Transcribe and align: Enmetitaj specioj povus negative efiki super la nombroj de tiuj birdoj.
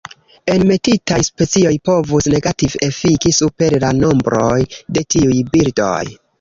Enmetitaj 0.51 1.17
specioj 1.27 1.73
povus 1.91 2.31
negative 2.37 2.83
efiki 2.89 3.35
super 3.43 3.79
la 3.87 3.95
nombroj 4.01 4.51
de 4.97 5.09
tiuj 5.17 5.41
birdoj. 5.57 6.05